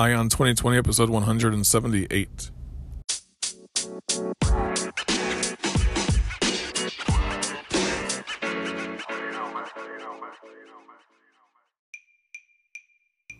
[0.00, 2.50] Ion 2020, episode 178.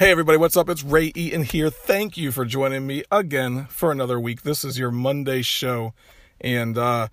[0.00, 0.70] Hey everybody, what's up?
[0.70, 1.68] It's Ray Eaton here.
[1.68, 4.44] Thank you for joining me again for another week.
[4.44, 5.92] This is your Monday show.
[6.40, 7.08] And uh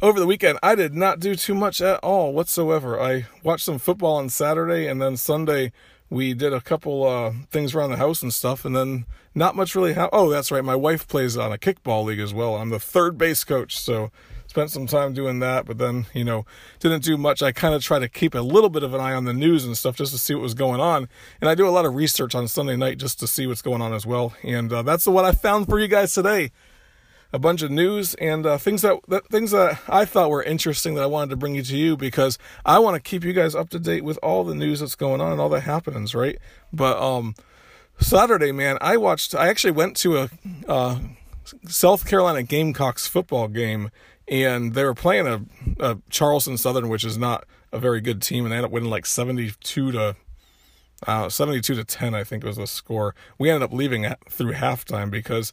[0.00, 3.00] over the weekend I did not do too much at all whatsoever.
[3.00, 5.72] I watched some football on Saturday and then Sunday
[6.08, 9.04] we did a couple uh things around the house and stuff and then
[9.34, 10.10] not much really happened.
[10.12, 10.64] Oh, that's right.
[10.64, 12.54] My wife plays on a kickball league as well.
[12.54, 14.12] I'm the third base coach, so
[14.54, 16.46] spent some time doing that, but then, you know,
[16.78, 17.42] didn't do much.
[17.42, 19.64] I kind of try to keep a little bit of an eye on the news
[19.64, 21.08] and stuff just to see what was going on.
[21.40, 23.82] And I do a lot of research on Sunday night just to see what's going
[23.82, 24.32] on as well.
[24.44, 26.52] And uh, that's what I found for you guys today.
[27.32, 30.94] A bunch of news and uh, things that, that things that I thought were interesting
[30.94, 33.56] that I wanted to bring you to you because I want to keep you guys
[33.56, 36.38] up to date with all the news that's going on and all the happenings, right?
[36.72, 37.34] But um,
[37.98, 39.34] Saturday, man, I watched.
[39.34, 40.30] I actually went to a
[40.68, 40.98] uh,
[41.68, 43.90] South Carolina Gamecocks football game
[44.28, 45.42] and they were playing a,
[45.80, 48.90] a, Charleston Southern, which is not a very good team, and they ended up winning
[48.90, 50.16] like seventy-two to
[51.06, 53.14] uh, seventy-two to ten, I think was the score.
[53.38, 55.52] We ended up leaving through halftime because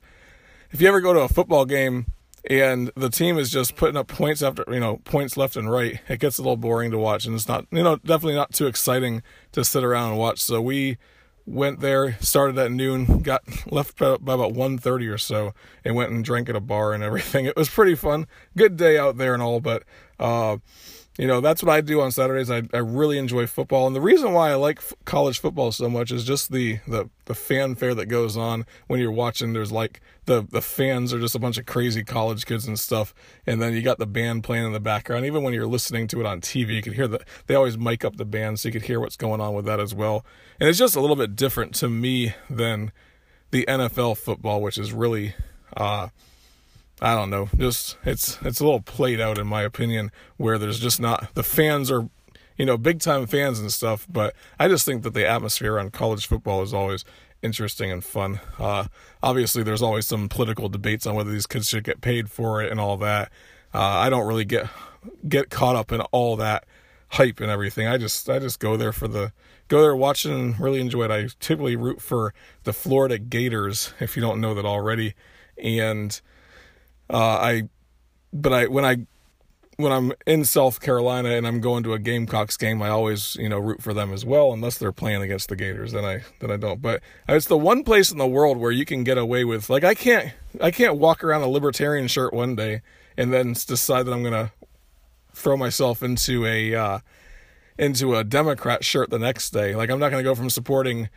[0.72, 2.06] if you ever go to a football game
[2.50, 6.00] and the team is just putting up points after you know points left and right,
[6.08, 8.68] it gets a little boring to watch, and it's not you know definitely not too
[8.68, 10.40] exciting to sit around and watch.
[10.42, 10.98] So we
[11.46, 15.54] went there, started at noon, got left by, about 1.30 or so,
[15.84, 17.46] and went and drank at a bar and everything.
[17.52, 18.28] It was pretty fun.
[18.56, 19.84] Good day out there and all, but
[20.20, 20.58] uh,
[21.18, 22.50] you know that's what I do on Saturdays.
[22.50, 25.90] I, I really enjoy football, and the reason why I like f- college football so
[25.90, 29.52] much is just the, the the fanfare that goes on when you're watching.
[29.52, 33.14] There's like the the fans are just a bunch of crazy college kids and stuff,
[33.46, 35.26] and then you got the band playing in the background.
[35.26, 38.06] Even when you're listening to it on TV, you can hear that they always mic
[38.06, 40.26] up the band so you could hear what's going on with that as well.
[40.62, 42.94] And it's just a little bit different to me than
[43.52, 45.36] the NFL football, which is really.
[45.76, 46.10] Uh,
[47.02, 47.50] I don't know.
[47.58, 51.44] Just it's it's a little played out in my opinion, where there's just not the
[51.44, 52.08] fans are,
[52.58, 54.08] you know, big time fans and stuff.
[54.10, 57.04] But I just think that the atmosphere on college football is always
[57.42, 58.40] interesting and fun.
[58.60, 58.86] Uh,
[59.24, 62.72] obviously, there's always some political debates on whether these kids should get paid for it
[62.72, 63.32] and all that.
[63.74, 64.68] Uh, I don't really get
[65.28, 66.66] get caught up in all that
[67.10, 67.88] hype and everything.
[67.88, 69.32] I just I just go there for the
[69.68, 71.12] go there watch it and really enjoy it.
[71.12, 72.34] I typically root for
[72.64, 75.16] the Florida Gators if you don't know that already,
[75.58, 76.20] and
[77.12, 77.64] uh, I,
[78.34, 78.98] but I when I
[79.82, 83.50] when I'm in South Carolina and I'm going to a Gamecocks game, I always you
[83.50, 85.92] know root for them as well, unless they're playing against the Gators.
[85.92, 86.82] Then I then I don't.
[86.82, 89.84] But it's the one place in the world where you can get away with like
[89.84, 92.82] I can't I can't walk around a libertarian shirt one day
[93.18, 94.52] and then decide that I'm gonna
[95.34, 97.00] throw myself into a uh,
[97.78, 99.76] into a Democrat shirt the next day.
[99.76, 101.10] Like I'm not gonna go from supporting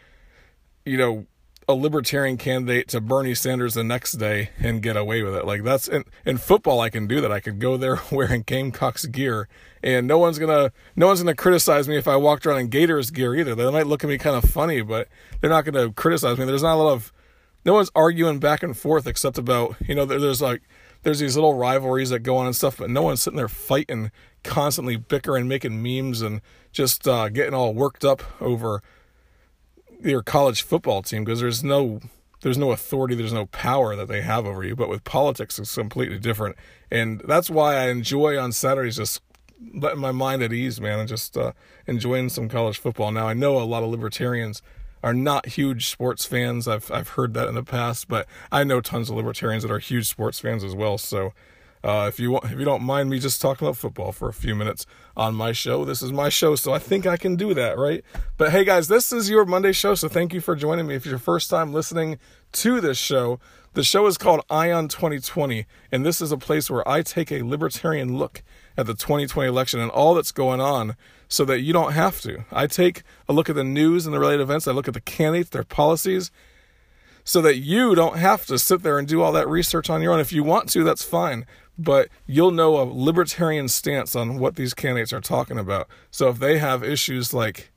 [0.85, 1.27] you know
[1.69, 5.47] a libertarian candidate to Bernie Sanders the next day and get away with it.
[5.47, 7.33] Like that's in, in football I can do that.
[7.33, 9.49] I could go there wearing Gamecocks gear
[9.83, 13.11] and no one's gonna no one's gonna criticize me if I walked around in Gators
[13.11, 13.55] gear either.
[13.55, 15.09] They might look at me kind of funny, but
[15.41, 16.45] they're not gonna criticize me.
[16.45, 17.13] There's not a lot of
[17.65, 20.63] no one's arguing back and forth except about you know there's like
[21.05, 24.11] there's these little rivalries that go on and stuff, but no one's sitting there fighting,
[24.43, 26.41] constantly bickering, making memes, and
[26.73, 28.83] just uh, getting all worked up over
[30.03, 32.01] your college football team because there's no
[32.41, 34.77] there's no authority, there's no power that they have over you.
[34.77, 36.57] But with politics, it's completely different,
[36.91, 39.23] and that's why I enjoy on Saturdays just
[39.73, 41.53] letting my mind at ease, man, and just uh,
[41.87, 43.11] enjoying some college football.
[43.11, 44.63] Now I know a lot of libertarians
[45.03, 46.67] are not huge sports fans.
[46.67, 49.79] I've I've heard that in the past, but I know tons of libertarians that are
[49.79, 50.99] huge sports fans as well.
[50.99, 51.33] So
[51.85, 54.33] uh, if you want, if you don't mind me just talking about football for a
[54.33, 54.87] few minutes
[55.19, 58.03] on my show, this is my show, so I think I can do that, right?
[58.39, 60.95] But hey, guys, this is your Monday show, so thank you for joining me.
[60.95, 62.19] If it's your first time listening
[62.53, 63.39] to this show,
[63.75, 67.43] the show is called Ion 2020, and this is a place where I take a
[67.43, 68.43] libertarian look
[68.79, 70.97] at the 2020 election and all that's going on
[71.29, 72.47] so that you don't have to.
[72.51, 75.03] I take a look at the news and the related events, I look at the
[75.03, 76.31] candidates, their policies,
[77.27, 80.13] so that you don't have to sit there and do all that research on your
[80.13, 80.21] own.
[80.21, 81.47] If you want to, that's fine
[81.79, 85.89] but you'll know a libertarian stance on what these candidates are talking about.
[86.11, 87.73] So if they have issues like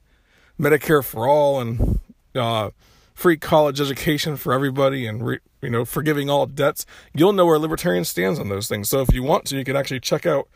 [0.60, 2.00] Medicare for all and
[2.36, 2.72] uh,
[3.14, 7.60] free college education for everybody and re, you know forgiving all debts, you'll know where
[7.60, 8.90] libertarian stands on those things.
[8.90, 10.48] So if you want to, you can actually check out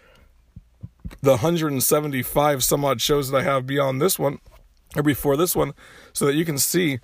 [1.22, 4.40] the 175 some odd shows that I have beyond this one
[4.96, 5.74] or before this one
[6.14, 7.00] so that you can see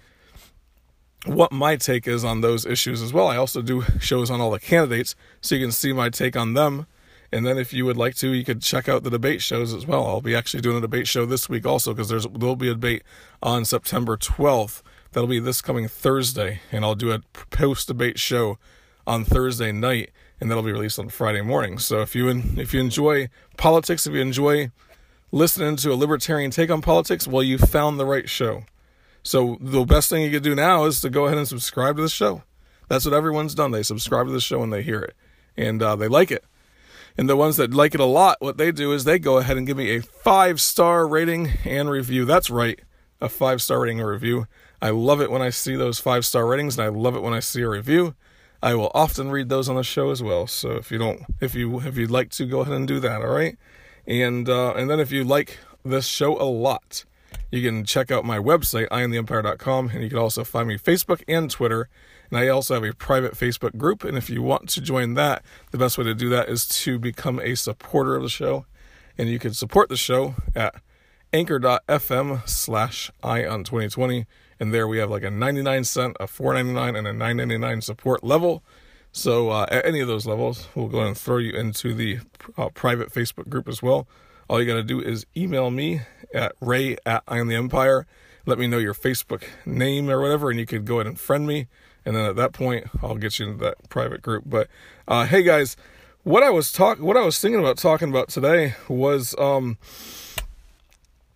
[1.27, 3.27] what my take is on those issues as well.
[3.27, 6.53] I also do shows on all the candidates so you can see my take on
[6.53, 6.88] them.
[7.31, 9.85] And then if you would like to, you could check out the debate shows as
[9.85, 10.06] well.
[10.06, 12.74] I'll be actually doing a debate show this week also because there's there'll be a
[12.74, 13.03] debate
[13.44, 14.81] on September 12th.
[15.12, 17.19] That'll be this coming Thursday, and I'll do a
[17.50, 18.57] post debate show
[19.06, 21.79] on Thursday night, and that'll be released on Friday morning.
[21.79, 24.71] So if you if you enjoy politics, if you enjoy
[25.31, 28.63] listening to a libertarian take on politics, well, you found the right show.
[29.27, 32.01] So the best thing you could do now is to go ahead and subscribe to
[32.01, 32.44] the show.
[32.88, 33.71] That's what everyone's done.
[33.71, 35.18] They subscribe to the show and they hear it,
[35.57, 36.45] and uh, they like it.
[37.18, 39.57] And the ones that like it a lot, what they do is they go ahead
[39.57, 42.24] and give me a five star rating and review.
[42.24, 42.79] That's right,
[43.19, 44.47] a five star rating and review.
[44.81, 47.33] I love it when I see those five star ratings, and I love it when
[47.33, 48.15] I see a review.
[48.63, 50.47] I will often read those on the show as well.
[50.47, 53.21] So if you don't, if you if you'd like to, go ahead and do that.
[53.21, 53.57] All right,
[54.07, 57.03] and uh, and then if you like this show a lot,
[57.51, 61.49] you can check out my website, iamtheempire.com, and you can also find me Facebook and
[61.49, 61.89] Twitter
[62.29, 64.03] and I also have a private Facebook group.
[64.03, 66.99] And if you want to join that, the best way to do that is to
[66.99, 68.65] become a supporter of the show.
[69.17, 70.75] And you can support the show at
[71.33, 74.25] anchor.fm slash ion 2020.
[74.59, 78.63] And there we have like a 99 cent, a 4.99, and a 9.99 support level.
[79.11, 82.19] So uh, at any of those levels, we'll go and throw you into the
[82.57, 84.07] uh, private Facebook group as well.
[84.49, 86.01] All you got to do is email me
[86.33, 88.07] at ray at I am the Empire.
[88.45, 91.45] Let me know your Facebook name or whatever, and you could go ahead and friend
[91.45, 91.67] me
[92.07, 94.45] and then at that point I'll get you into that private group.
[94.47, 94.69] But
[95.09, 95.75] uh, hey guys,
[96.23, 99.77] what I was talk what I was thinking about talking about today was um,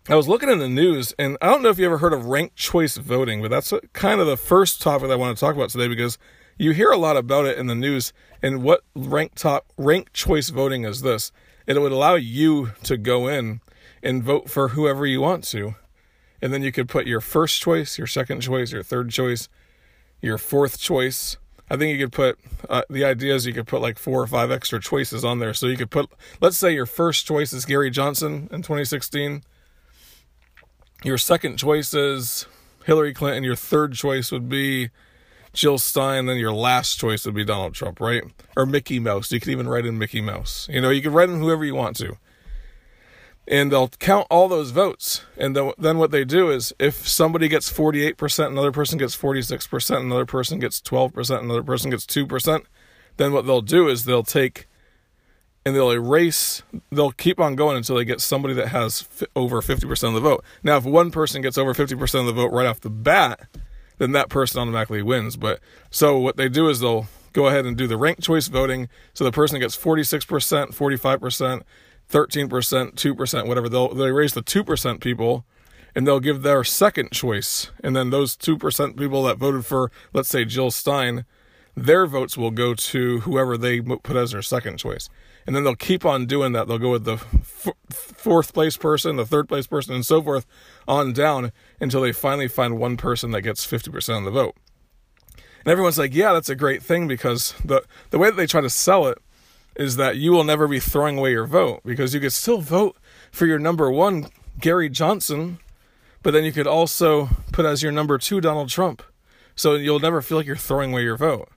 [0.08, 2.24] I was looking in the news, and I don't know if you ever heard of
[2.24, 5.68] ranked choice voting, but that's kind of the first topic I want to talk about
[5.68, 6.16] today because
[6.56, 8.14] you hear a lot about it in the news.
[8.42, 11.32] And what ranked top ranked choice voting is this?
[11.66, 13.60] It would allow you to go in
[14.02, 15.74] and vote for whoever you want to,
[16.40, 19.48] and then you could put your first choice, your second choice, your third choice,
[20.20, 21.36] your fourth choice.
[21.70, 22.38] I think you could put
[22.68, 25.54] uh, the idea is you could put like four or five extra choices on there.
[25.54, 26.10] So you could put,
[26.40, 29.42] let's say your first choice is Gary Johnson in 2016.
[31.04, 32.46] Your second choice is
[32.84, 33.44] Hillary Clinton.
[33.44, 34.90] Your third choice would be
[35.52, 36.26] Jill Stein.
[36.26, 38.22] Then your last choice would be Donald Trump, right?
[38.56, 39.30] Or Mickey Mouse.
[39.32, 40.68] You could even write in Mickey Mouse.
[40.70, 42.16] You know, you could write in whoever you want to
[43.48, 45.24] and they'll count all those votes.
[45.36, 50.26] And then what they do is if somebody gets 48%, another person gets 46%, another
[50.26, 52.64] person gets 12%, another person gets 2%,
[53.16, 54.68] then what they'll do is they'll take
[55.64, 59.60] and they'll erase, they'll keep on going until they get somebody that has f- over
[59.60, 60.44] 50% of the vote.
[60.64, 63.48] Now, if one person gets over 50% of the vote right off the bat,
[64.02, 65.36] then that person automatically wins.
[65.36, 68.88] But so what they do is they'll go ahead and do the ranked choice voting.
[69.14, 71.62] So the person gets 46%, 45%,
[72.10, 73.68] 13%, 2%, whatever.
[73.68, 75.46] They'll they raise the 2% people
[75.94, 77.70] and they'll give their second choice.
[77.84, 81.24] And then those 2% people that voted for, let's say, Jill Stein,
[81.76, 85.08] their votes will go to whoever they put as their second choice.
[85.46, 86.68] And then they'll keep on doing that.
[86.68, 90.46] They'll go with the f- fourth place person, the third place person, and so forth
[90.86, 94.56] on down until they finally find one person that gets 50% of the vote.
[95.36, 98.60] And everyone's like, yeah, that's a great thing because the, the way that they try
[98.60, 99.18] to sell it
[99.76, 102.96] is that you will never be throwing away your vote because you could still vote
[103.30, 104.28] for your number one,
[104.60, 105.58] Gary Johnson,
[106.22, 109.02] but then you could also put as your number two Donald Trump.
[109.54, 111.48] So you'll never feel like you're throwing away your vote.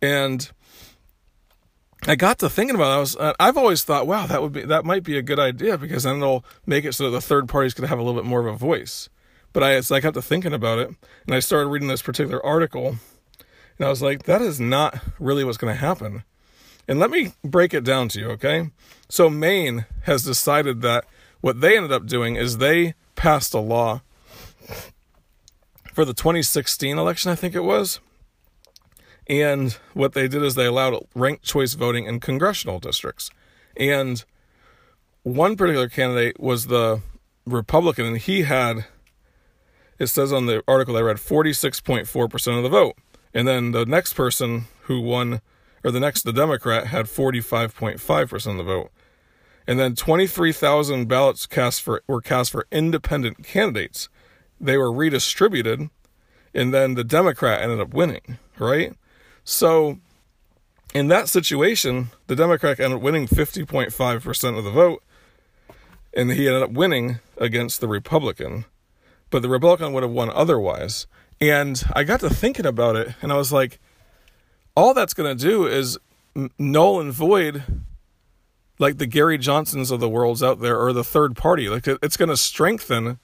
[0.00, 0.50] And
[2.06, 2.94] I got to thinking about it.
[2.94, 5.38] I was uh, I've always thought, wow, that would be that might be a good
[5.38, 8.20] idea because then it'll make it so that the third parties could have a little
[8.20, 9.08] bit more of a voice.
[9.52, 10.88] But I so I got to thinking about it
[11.26, 12.96] and I started reading this particular article
[13.78, 16.24] and I was like, that is not really what's going to happen.
[16.86, 18.70] And let me break it down to you, okay?
[19.08, 21.04] So Maine has decided that
[21.40, 24.02] what they ended up doing is they passed a law
[25.92, 28.00] for the 2016 election, I think it was.
[29.28, 33.30] And what they did is they allowed ranked choice voting in congressional districts.
[33.76, 34.24] And
[35.22, 37.02] one particular candidate was the
[37.46, 38.86] Republican, and he had,
[39.98, 42.96] it says on the article I read, 46.4% of the vote.
[43.34, 45.42] And then the next person who won
[45.84, 48.90] or the next, the Democrat had 45.5% of the vote.
[49.66, 54.08] And then 23,000 ballots cast for, were cast for independent candidates.
[54.60, 55.90] They were redistributed,
[56.54, 58.94] and then the Democrat ended up winning, right?
[59.50, 59.98] So,
[60.92, 65.02] in that situation, the Democrat ended up winning 50.5% of the vote,
[66.12, 68.66] and he ended up winning against the Republican.
[69.30, 71.06] But the Republican would have won otherwise.
[71.40, 73.80] And I got to thinking about it, and I was like,
[74.76, 75.98] all that's going to do is
[76.58, 77.62] null and void
[78.78, 81.70] like the Gary Johnsons of the world's out there or the third party.
[81.70, 83.18] Like it's going to strengthen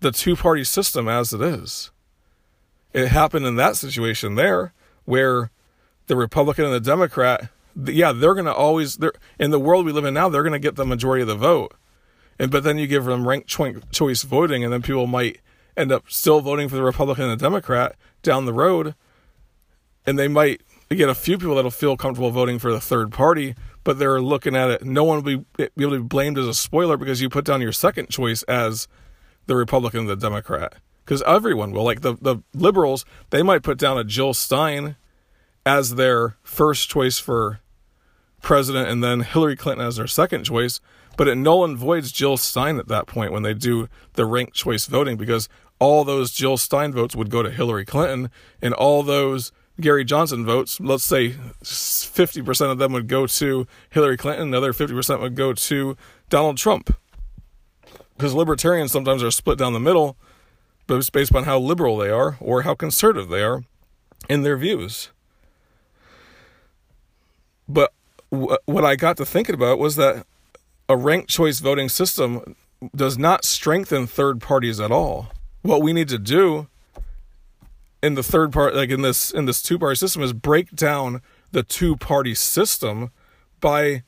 [0.00, 1.90] the two party system as it is.
[2.92, 4.74] It happened in that situation there
[5.08, 5.50] where
[6.06, 7.48] the Republican and the Democrat,
[7.86, 10.52] yeah, they're going to always, they're, in the world we live in now, they're going
[10.52, 11.74] to get the majority of the vote.
[12.38, 15.40] And but then you give them ranked choice voting, and then people might
[15.76, 18.94] end up still voting for the Republican and the Democrat down the road,
[20.06, 20.60] and they might
[20.90, 24.54] get a few people that'll feel comfortable voting for the third party, but they're looking
[24.54, 24.84] at it.
[24.84, 27.44] No one will be, be able to be blamed as a spoiler because you put
[27.44, 28.88] down your second choice as
[29.46, 30.74] the Republican and the Democrat.
[31.08, 31.84] Because everyone will.
[31.84, 34.96] Like the, the liberals, they might put down a Jill Stein
[35.64, 37.60] as their first choice for
[38.42, 40.80] president and then Hillary Clinton as their second choice.
[41.16, 44.52] But it null and voids Jill Stein at that point when they do the ranked
[44.52, 45.48] choice voting because
[45.78, 49.50] all those Jill Stein votes would go to Hillary Clinton and all those
[49.80, 51.30] Gary Johnson votes, let's say
[51.62, 55.96] 50% of them would go to Hillary Clinton, another 50% would go to
[56.28, 56.94] Donald Trump.
[58.14, 60.18] Because libertarians sometimes are split down the middle,
[60.88, 63.62] based on how liberal they are or how conservative they are
[64.28, 65.10] in their views.
[67.68, 67.92] But
[68.30, 70.26] what I got to thinking about was that
[70.88, 72.56] a ranked choice voting system
[72.94, 75.28] does not strengthen third parties at all.
[75.62, 76.68] What we need to do
[78.02, 81.20] in the third part like in this in this two party system is break down
[81.50, 83.10] the two party system
[83.60, 84.02] by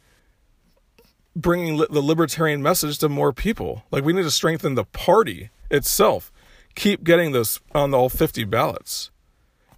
[1.35, 6.31] bringing the libertarian message to more people like we need to strengthen the party itself
[6.75, 9.11] keep getting this on all 50 ballots.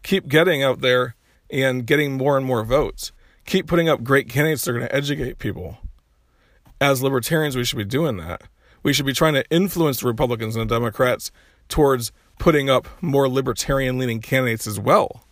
[0.02, 1.14] Keep getting out there
[1.50, 3.12] and getting more and more votes.
[3.46, 5.78] Keep putting up great candidates that are going to educate people.
[6.80, 8.42] As libertarians we should be doing that.
[8.82, 11.30] We should be trying to influence the republicans and the democrats
[11.68, 15.25] towards putting up more libertarian leaning candidates as well.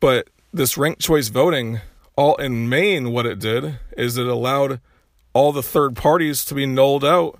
[0.00, 1.80] But this ranked choice voting,
[2.16, 4.80] all in Maine, what it did is it allowed
[5.34, 7.38] all the third parties to be nulled out,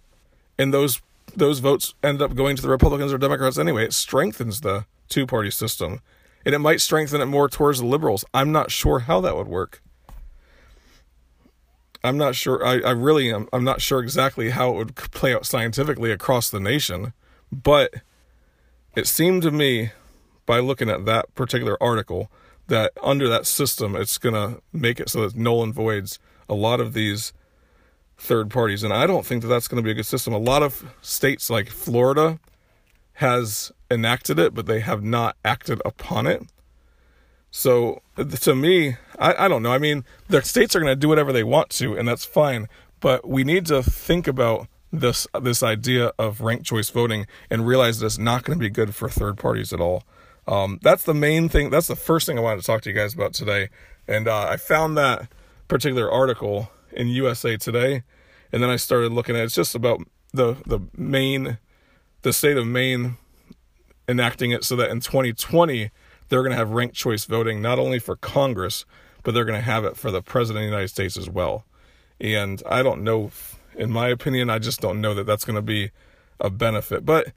[0.58, 1.00] and those
[1.36, 3.84] those votes end up going to the Republicans or Democrats anyway.
[3.84, 6.00] It strengthens the two party system.
[6.44, 8.24] And it might strengthen it more towards the liberals.
[8.32, 9.82] I'm not sure how that would work.
[12.04, 12.64] I'm not sure.
[12.64, 13.48] I, I really am.
[13.52, 17.12] I'm not sure exactly how it would play out scientifically across the nation,
[17.50, 17.92] but
[18.94, 19.90] it seemed to me,
[20.46, 22.30] by looking at that particular article,
[22.68, 26.18] that under that system, it's going to make it so that null and voids
[26.48, 27.32] a lot of these
[28.18, 28.82] third parties.
[28.82, 30.34] And I don't think that that's going to be a good system.
[30.34, 32.38] A lot of states like Florida
[33.14, 36.42] has enacted it, but they have not acted upon it.
[37.50, 39.72] So to me, I, I don't know.
[39.72, 42.68] I mean, the states are going to do whatever they want to, and that's fine.
[43.00, 48.00] But we need to think about this this idea of ranked choice voting and realize
[48.00, 50.02] that it's not going to be good for third parties at all.
[50.46, 51.70] Um, that's the main thing.
[51.70, 53.68] That's the first thing I wanted to talk to you guys about today.
[54.06, 55.30] And uh, I found that
[55.68, 58.02] particular article in USA Today,
[58.52, 60.00] and then I started looking at it's just about
[60.34, 61.58] the the Maine,
[62.22, 63.16] the state of Maine
[64.08, 65.90] enacting it so that in 2020
[66.28, 68.84] they're going to have ranked choice voting not only for Congress,
[69.22, 71.64] but they're going to have it for the President of the United States as well.
[72.20, 73.30] And I don't know,
[73.74, 75.90] in my opinion, I just don't know that that's going to be
[76.40, 77.06] a benefit.
[77.06, 77.32] But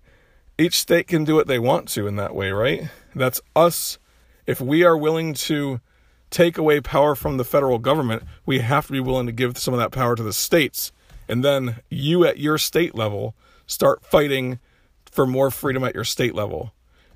[0.57, 2.89] each state can do what they want to in that way, right?
[3.15, 3.97] That's us.
[4.45, 5.79] If we are willing to
[6.31, 9.73] take away power from the federal government, we have to be willing to give some
[9.73, 10.91] of that power to the states.
[11.27, 13.35] And then you at your state level
[13.67, 14.59] start fighting
[15.11, 16.73] for more freedom at your state level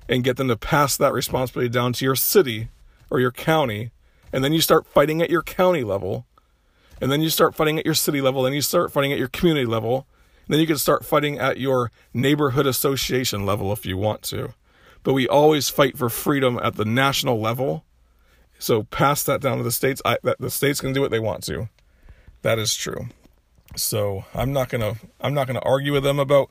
[0.08, 2.68] and get them to pass that responsibility down to your city
[3.10, 3.90] or your county.
[4.32, 6.26] And then you start fighting at your county level.
[7.00, 8.46] And then you start fighting at your city level.
[8.46, 10.06] And you start fighting at your community level.
[10.46, 14.54] And then you can start fighting at your neighborhood association level if you want to.
[15.02, 17.84] But we always fight for freedom at the national level.
[18.58, 20.00] So pass that down to the states.
[20.04, 21.68] I, that the states can do what they want to.
[22.42, 23.08] That is true.
[23.76, 26.50] So I'm not gonna I'm not gonna argue with them about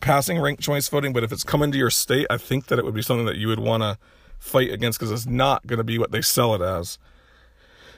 [0.00, 2.84] passing ranked choice voting, but if it's coming to your state, I think that it
[2.84, 3.98] would be something that you would want to
[4.38, 6.98] fight against because it's not to be what they sell it as.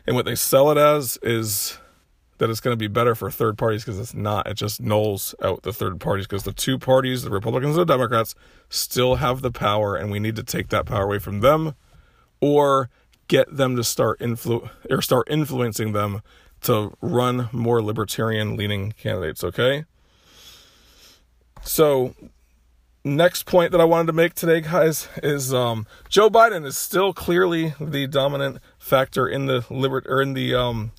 [0.06, 1.78] And what they sell it as is
[2.38, 4.48] that it's going to be better for third parties because it's not.
[4.48, 7.92] It just nulls out the third parties because the two parties, the Republicans and the
[7.92, 8.34] Democrats,
[8.68, 11.76] still have the power, and we need to take that power away from them,
[12.40, 12.90] or
[13.32, 16.20] get them to start influ or start influencing them
[16.60, 19.42] to run more libertarian leaning candidates.
[19.42, 19.86] Okay.
[21.62, 22.14] So,
[23.02, 27.14] next point that I wanted to make today, guys, is um, Joe Biden is still
[27.14, 30.92] clearly the dominant factor in the liber- or in the um,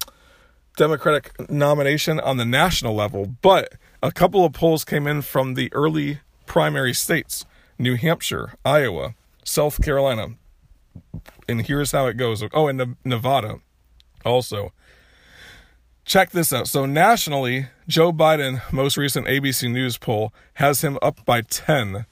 [0.76, 5.72] Democratic nomination on the national level, but a couple of polls came in from the
[5.72, 7.46] early primary states
[7.78, 9.14] New Hampshire, Iowa,
[9.44, 10.30] South Carolina.
[11.48, 12.44] And here's how it goes.
[12.54, 13.60] Oh, and Nevada
[14.26, 14.72] also.
[16.06, 16.68] Check this out.
[16.68, 22.06] So, nationally, Joe Biden, most recent ABC News poll, has him up by 10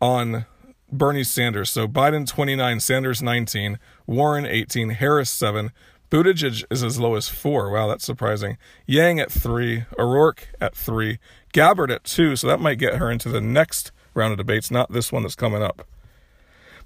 [0.00, 0.46] on
[0.90, 1.70] Bernie Sanders.
[1.70, 5.72] So, Biden 29, Sanders 19, Warren 18, Harris 7,
[6.10, 7.70] Buttigieg is as low as 4.
[7.70, 8.56] Wow, that's surprising.
[8.86, 11.18] Yang at 3, O'Rourke at 3,
[11.52, 12.36] Gabbard at 2.
[12.36, 15.34] So, that might get her into the next round of debates, not this one that's
[15.34, 15.86] coming up.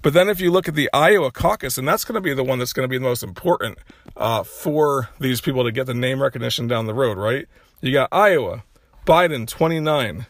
[0.03, 2.43] But then if you look at the Iowa caucus, and that's going to be the
[2.43, 3.79] one that's going to be the most important
[4.17, 7.47] uh, for these people to get the name recognition down the road, right?
[7.79, 8.65] You got Iowa,
[9.05, 10.25] Biden 29,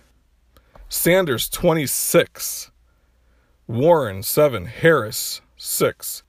[0.89, 2.71] Sanders 26,
[3.67, 6.23] Warren 7, Harris 6,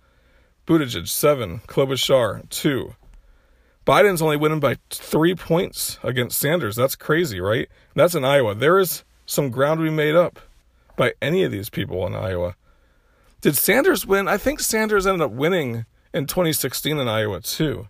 [0.67, 2.95] Buttigieg 7, Klobuchar 2.
[3.87, 6.77] Biden's only winning by three points against Sanders.
[6.77, 7.69] That's crazy, right?
[7.95, 8.55] That's in Iowa.
[8.55, 10.41] There is some ground to be made up
[10.97, 12.57] by any of these people in Iowa.
[13.45, 14.27] Did Sanders win?
[14.27, 15.85] I think Sanders ended up winning
[16.15, 17.89] in 2016 in Iowa too.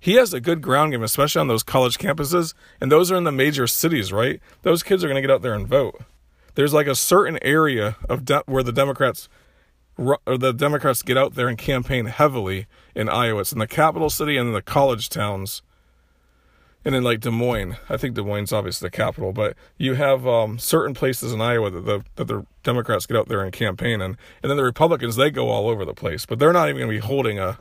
[0.00, 3.22] He has a good ground game, especially on those college campuses, and those are in
[3.22, 4.40] the major cities, right?
[4.62, 6.00] Those kids are going to get out there and vote.
[6.56, 9.28] There's like a certain area of de- where the Democrats
[9.96, 13.42] or the Democrats get out there and campaign heavily in Iowa.
[13.42, 15.62] It's in the capital city and in the college towns
[16.86, 19.94] and then like Des Moines, I think Des Moines is obviously the capital, but you
[19.94, 23.52] have um, certain places in Iowa that the that the Democrats get out there and
[23.52, 26.68] campaign, and and then the Republicans they go all over the place, but they're not
[26.68, 27.58] even going to be holding a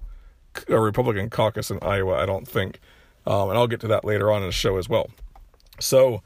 [0.70, 2.80] a Republican caucus in Iowa, I don't think,
[3.26, 5.10] um, and I'll get to that later on in the show as well.
[5.80, 6.22] So,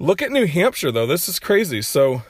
[0.00, 1.06] look at New Hampshire though.
[1.06, 1.80] This is crazy.
[1.80, 2.22] So,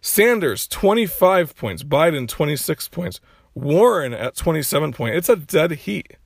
[0.00, 3.20] Sanders 25 points, Biden 26 points,
[3.52, 5.18] Warren at 27 points.
[5.18, 6.16] It's a dead heat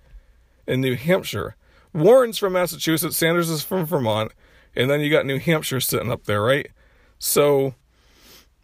[0.65, 1.57] in New Hampshire.
[1.95, 4.33] Warren's from Massachusetts, Sanders is from Vermont,
[4.77, 6.71] and then you got New Hampshire sitting up there, right?
[7.19, 7.75] So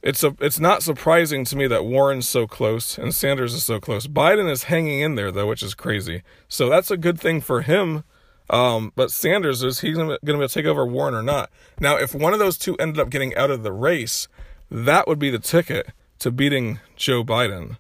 [0.03, 3.79] it's a it's not surprising to me that Warren's so close and Sanders is so
[3.79, 4.07] close.
[4.07, 6.23] Biden is hanging in there though, which is crazy.
[6.49, 8.05] So that's a good thing for him.
[8.49, 11.51] Um, but Sanders is he's going to be able to take over Warren or not.
[11.79, 14.27] Now, if one of those two ended up getting out of the race,
[14.69, 17.79] that would be the ticket to beating Joe Biden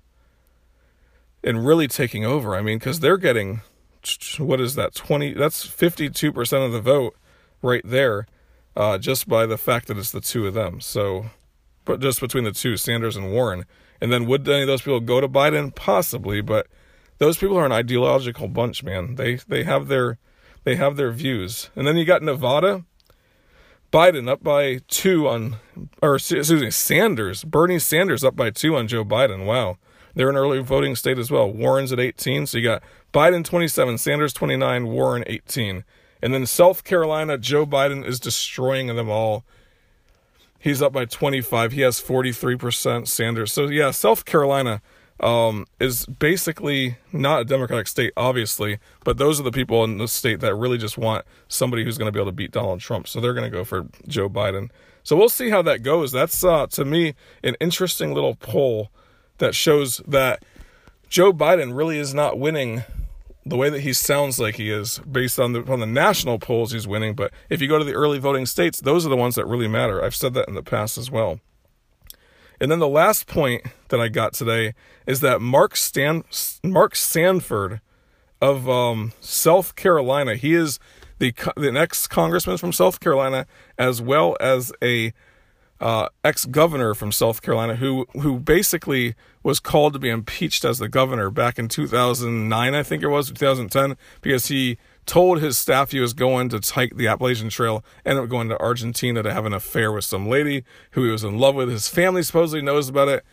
[1.42, 2.54] and really taking over.
[2.54, 3.62] I mean, because they're getting
[4.38, 7.16] what is that 20 that's 52% of the vote
[7.62, 8.26] right there
[8.76, 10.80] uh, just by the fact that it's the two of them.
[10.80, 11.26] So
[11.84, 13.64] but just between the two sanders and warren.
[14.00, 15.74] And then would any of those people go to biden?
[15.74, 16.66] Possibly but
[17.18, 19.16] those people are an ideological bunch man.
[19.16, 20.18] They they have their
[20.64, 21.70] they have their views.
[21.76, 22.84] And then you got nevada.
[23.92, 25.56] Biden up by two on
[26.00, 29.44] or excuse me sanders bernie sanders up by two on joe biden.
[29.44, 29.78] Wow
[30.14, 31.50] they're an early voting state as well.
[31.50, 35.84] Warren's at 18, so you got Biden 27, Sanders 29, Warren 18.
[36.22, 39.44] And then South Carolina, Joe Biden is destroying them all.
[40.58, 41.72] He's up by 25.
[41.72, 43.52] He has 43%, Sanders.
[43.52, 44.82] So, yeah, South Carolina
[45.20, 50.08] um, is basically not a Democratic state, obviously, but those are the people in the
[50.08, 53.08] state that really just want somebody who's going to be able to beat Donald Trump.
[53.08, 54.70] So they're going to go for Joe Biden.
[55.02, 56.12] So we'll see how that goes.
[56.12, 58.90] That's, uh, to me, an interesting little poll
[59.40, 60.44] that shows that
[61.08, 62.84] Joe Biden really is not winning
[63.44, 66.72] the way that he sounds like he is based on the on the national polls
[66.72, 67.14] he's winning.
[67.14, 69.68] But if you go to the early voting states those are the ones that really
[69.68, 70.02] matter.
[70.02, 71.40] I've said that in the past as well.
[72.60, 74.74] And then the last point that i got today
[75.06, 76.22] is that mark stan
[76.62, 77.80] mark sanford
[78.40, 80.78] of um, south carolina he is
[81.18, 83.46] the the next congressman from south carolina
[83.78, 85.12] as well as a
[85.80, 90.78] uh, ex governor from South Carolina who who basically was called to be impeached as
[90.78, 95.90] the governor back in 2009, I think it was 2010, because he told his staff
[95.90, 99.46] he was going to hike the Appalachian Trail, ended up going to Argentina to have
[99.46, 101.70] an affair with some lady who he was in love with.
[101.70, 103.24] His family supposedly knows about it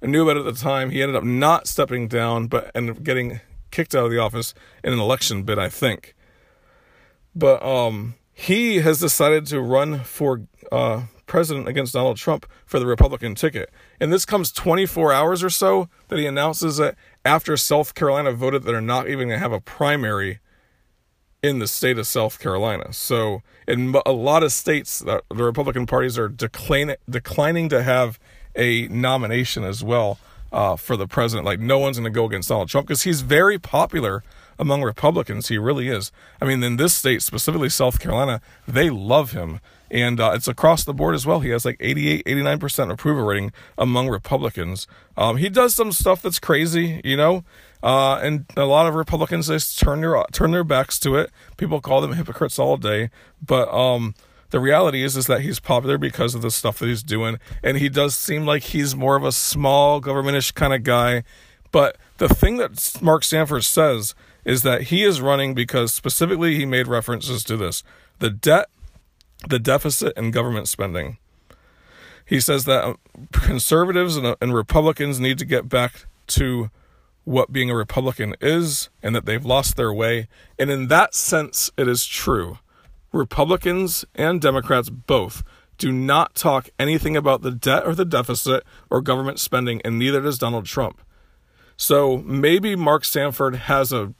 [0.00, 0.90] and knew about it at the time.
[0.90, 3.40] He ended up not stepping down, but ended up getting
[3.72, 6.14] kicked out of the office in an election bid, I think.
[7.34, 12.86] But um, he has decided to run for uh, president against Donald Trump for the
[12.86, 13.70] Republican ticket.
[14.00, 18.62] And this comes 24 hours or so that he announces it after South Carolina voted
[18.62, 20.40] that they're not even going to have a primary
[21.42, 22.92] in the state of South Carolina.
[22.92, 28.18] So, in a lot of states, the Republican parties are declining declining to have
[28.54, 30.18] a nomination as well
[30.52, 31.44] uh, for the president.
[31.44, 34.24] Like, no one's going to go against Donald Trump because he's very popular
[34.58, 35.48] among Republicans.
[35.48, 36.10] He really is.
[36.40, 39.60] I mean, in this state, specifically South Carolina, they love him
[39.90, 41.40] and uh, it's across the board as well.
[41.40, 44.86] He has like 88, 89% approval rating among Republicans.
[45.16, 47.44] Um, he does some stuff that's crazy, you know,
[47.82, 51.30] uh, and a lot of Republicans just turn their turn their backs to it.
[51.56, 54.14] People call them hypocrites all day, but um,
[54.50, 57.78] the reality is is that he's popular because of the stuff that he's doing and
[57.78, 61.22] he does seem like he's more of a small governmentish kind of guy
[61.72, 66.64] but the thing that mark sanford says is that he is running because specifically he
[66.64, 67.82] made references to this
[68.18, 68.68] the debt
[69.48, 71.18] the deficit and government spending.
[72.24, 72.94] He says that uh,
[73.32, 76.70] conservatives and, uh, and republicans need to get back to
[77.24, 80.28] what being a republican is and that they've lost their way.
[80.58, 82.58] And in that sense it is true.
[83.12, 85.42] Republicans and Democrats both
[85.78, 90.20] do not talk anything about the debt or the deficit or government spending, and neither
[90.20, 91.02] does Donald Trump.
[91.76, 94.14] So maybe Mark Sanford has a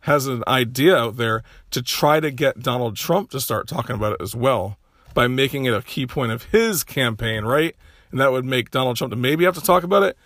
[0.00, 4.12] has an idea out there to try to get Donald Trump to start talking about
[4.12, 4.78] it as well
[5.14, 7.74] by making it a key point of his campaign, right?
[8.10, 10.16] And that would make Donald Trump to maybe have to talk about it,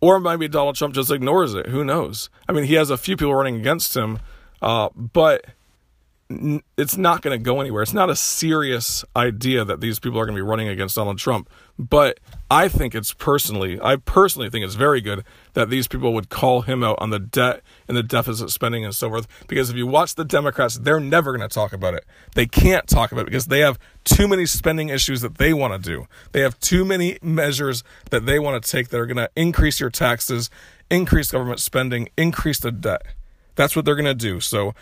[0.00, 1.66] or maybe Donald Trump just ignores it.
[1.66, 2.30] Who knows?
[2.48, 4.18] I mean, he has a few people running against him,
[4.62, 5.44] uh, but
[6.76, 7.82] it's not going to go anywhere.
[7.82, 11.18] It's not a serious idea that these people are going to be running against Donald
[11.18, 11.50] Trump.
[11.76, 16.28] But I think it's personally, I personally think it's very good that these people would
[16.28, 19.26] call him out on the debt and the deficit spending and so forth.
[19.48, 22.04] Because if you watch the Democrats, they're never going to talk about it.
[22.36, 25.82] They can't talk about it because they have too many spending issues that they want
[25.82, 26.06] to do.
[26.30, 29.80] They have too many measures that they want to take that are going to increase
[29.80, 30.48] your taxes,
[30.90, 33.02] increase government spending, increase the debt.
[33.56, 34.38] That's what they're going to do.
[34.38, 34.74] So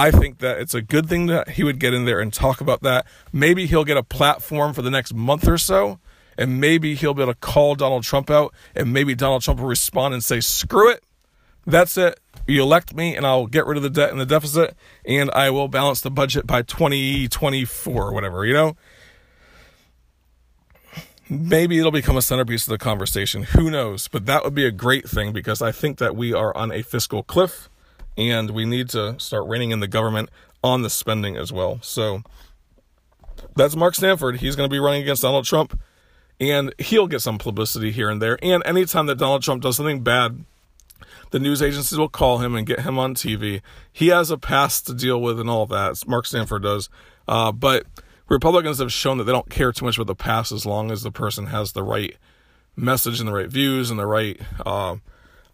[0.00, 2.62] I think that it's a good thing that he would get in there and talk
[2.62, 3.04] about that.
[3.34, 5.98] Maybe he'll get a platform for the next month or so,
[6.38, 9.68] and maybe he'll be able to call Donald Trump out, and maybe Donald Trump will
[9.68, 11.04] respond and say, screw it.
[11.66, 12.18] That's it.
[12.46, 15.50] You elect me, and I'll get rid of the debt and the deficit, and I
[15.50, 18.76] will balance the budget by 2024 or whatever, you know?
[21.28, 23.42] Maybe it'll become a centerpiece of the conversation.
[23.42, 24.08] Who knows?
[24.08, 26.80] But that would be a great thing because I think that we are on a
[26.80, 27.68] fiscal cliff
[28.16, 30.30] and we need to start reining in the government
[30.62, 31.78] on the spending as well.
[31.82, 32.22] So
[33.56, 34.40] that's Mark Stanford.
[34.40, 35.78] He's going to be running against Donald Trump,
[36.38, 38.38] and he'll get some publicity here and there.
[38.42, 40.44] And anytime that Donald Trump does something bad,
[41.30, 43.62] the news agencies will call him and get him on TV.
[43.92, 46.06] He has a past to deal with and all that.
[46.06, 46.88] Mark Stanford does.
[47.28, 47.86] Uh, but
[48.28, 51.02] Republicans have shown that they don't care too much about the past as long as
[51.02, 52.16] the person has the right
[52.76, 54.96] message and the right views and the right uh,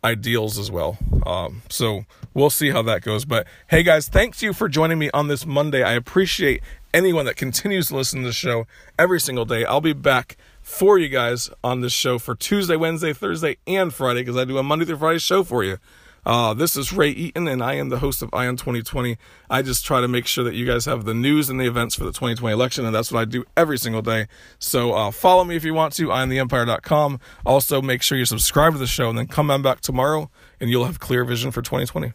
[0.06, 0.96] ideals as well.
[1.26, 3.24] Um, so we'll see how that goes.
[3.24, 5.82] But hey, guys, thanks you for joining me on this Monday.
[5.82, 6.62] I appreciate
[6.94, 8.66] anyone that continues to listen to the show
[8.98, 9.64] every single day.
[9.64, 14.20] I'll be back for you guys on this show for Tuesday, Wednesday, Thursday, and Friday
[14.20, 15.78] because I do a Monday through Friday show for you.
[16.26, 19.16] Uh, this is Ray Eaton, and I am the host of Ion 2020.
[19.48, 21.94] I just try to make sure that you guys have the news and the events
[21.94, 24.26] for the 2020 election, and that's what I do every single day.
[24.58, 27.20] So uh, follow me if you want to, iontheempire.com.
[27.46, 30.68] Also, make sure you subscribe to the show, and then come on back tomorrow, and
[30.68, 32.12] you'll have clear vision for 2020.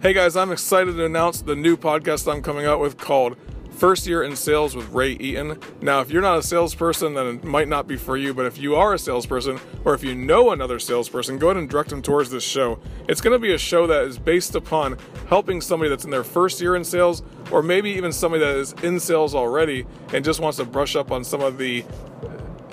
[0.00, 3.36] Hey guys, I'm excited to announce the new podcast I'm coming out with called
[3.72, 5.58] First Year in Sales with Ray Eaton.
[5.80, 8.58] Now, if you're not a salesperson, then it might not be for you, but if
[8.58, 12.02] you are a salesperson or if you know another salesperson, go ahead and direct them
[12.02, 12.78] towards this show.
[13.08, 16.24] It's going to be a show that is based upon helping somebody that's in their
[16.24, 20.40] first year in sales or maybe even somebody that is in sales already and just
[20.40, 21.84] wants to brush up on some of the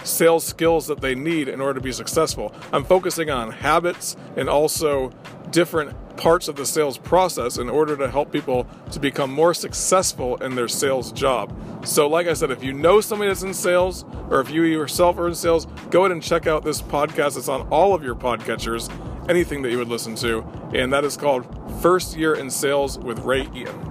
[0.04, 2.54] sales skills that they need in order to be successful.
[2.72, 5.12] I'm focusing on habits and also
[5.52, 10.36] different parts of the sales process in order to help people to become more successful
[10.44, 11.56] in their sales job.
[11.86, 15.18] So, like I said, if you know somebody that's in sales or if you yourself
[15.18, 17.38] are in sales, go ahead and check out this podcast.
[17.38, 18.92] It's on all of your podcatchers,
[19.30, 21.48] anything that you would listen to, and that is called
[21.82, 23.89] First Year in Sales with Ray Eaton.